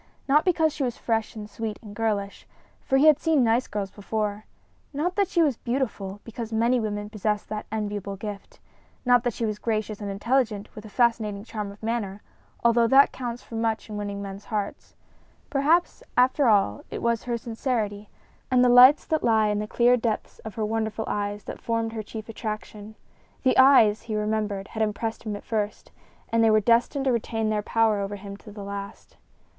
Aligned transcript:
Not 0.27 0.45
because 0.45 0.73
she 0.73 0.81
was 0.81 0.97
fresh 0.97 1.35
and 1.35 1.47
sweet 1.47 1.77
and 1.83 1.95
girlish, 1.95 2.47
for 2.83 2.97
he 2.97 3.05
had 3.05 3.19
seen 3.19 3.43
nice 3.43 3.67
girls 3.67 3.91
before; 3.91 4.45
not 4.93 5.15
that 5.15 5.27
she 5.27 5.43
was 5.43 5.57
beautiful, 5.57 6.21
because 6.23 6.51
many 6.51 6.79
women 6.79 7.07
possess 7.07 7.43
that 7.43 7.67
enviable 7.71 8.15
gift; 8.15 8.59
not 9.05 9.23
that 9.23 9.33
she 9.33 9.45
was 9.45 9.59
gracious 9.59 10.01
and 10.01 10.09
intelligent, 10.09 10.73
with 10.73 10.85
a 10.85 10.89
fascinating 10.89 11.43
charm 11.43 11.71
of 11.71 11.83
manner, 11.83 12.23
although 12.63 12.87
that 12.87 13.11
counts 13.11 13.43
for 13.43 13.53
much 13.53 13.91
in 13.91 13.95
winning 13.95 14.23
men's 14.23 14.45
hearts. 14.45 14.95
Perhaps, 15.51 16.01
after 16.17 16.47
all, 16.47 16.81
it 16.89 17.03
was 17.03 17.25
her 17.25 17.37
sincerity 17.37 18.09
and 18.49 18.65
the 18.65 18.69
lights 18.69 19.05
that 19.05 19.23
lay 19.23 19.51
in 19.51 19.59
the 19.59 19.67
clear 19.67 19.97
depths 19.97 20.39
of 20.39 20.55
her 20.55 20.65
wonderful 20.65 21.05
eyes 21.07 21.43
that 21.43 21.61
formed 21.61 21.93
her 21.93 22.01
chief 22.01 22.27
attraction. 22.27 22.95
The 23.43 23.55
eyes, 23.55 24.01
he 24.01 24.15
remembered, 24.15 24.69
had 24.69 24.81
impressed 24.81 25.21
him 25.27 25.35
at 25.35 25.45
first, 25.45 25.91
and 26.29 26.43
they 26.43 26.49
were 26.49 26.59
destined 26.59 27.05
to 27.05 27.11
retain 27.11 27.49
their 27.49 27.61
power 27.61 27.99
over 27.99 28.15
him 28.15 28.35
to 28.37 28.51
the 28.51 28.63
last. 28.63 29.17